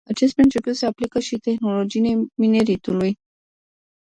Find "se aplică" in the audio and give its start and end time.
0.73-1.19